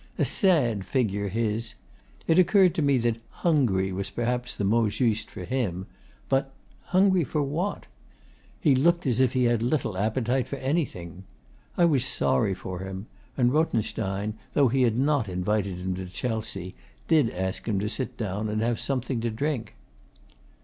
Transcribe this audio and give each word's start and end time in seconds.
A 0.17 0.25
sad 0.25 0.83
figure, 0.83 1.27
his. 1.27 1.75
It 2.25 2.39
occurred 2.39 2.73
to 2.73 2.81
me 2.81 2.97
that 2.97 3.21
'hungry' 3.43 3.91
was 3.91 4.09
perhaps 4.09 4.55
the 4.55 4.63
mot 4.63 4.89
juste 4.89 5.27
for 5.29 5.43
him; 5.45 5.85
but 6.27 6.51
hungry 6.85 7.23
for 7.23 7.43
what? 7.43 7.85
He 8.59 8.73
looked 8.73 9.05
as 9.05 9.19
if 9.19 9.33
he 9.33 9.43
had 9.43 9.61
little 9.61 9.95
appetite 9.95 10.47
for 10.47 10.55
anything. 10.55 11.23
I 11.77 11.85
was 11.85 12.03
sorry 12.03 12.55
for 12.55 12.79
him; 12.79 13.05
and 13.37 13.53
Rothenstein, 13.53 14.33
though 14.53 14.69
he 14.69 14.81
had 14.81 14.97
not 14.97 15.29
invited 15.29 15.77
him 15.77 15.93
to 15.97 16.07
Chelsea, 16.07 16.73
did 17.07 17.29
ask 17.29 17.67
him 17.67 17.77
to 17.79 17.87
sit 17.87 18.17
down 18.17 18.49
and 18.49 18.63
have 18.63 18.79
something 18.79 19.21
to 19.21 19.29
drink. 19.29 19.75